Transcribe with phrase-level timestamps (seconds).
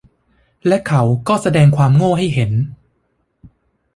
[0.67, 2.51] และเขาก็แสดงความโง่ให้เห็น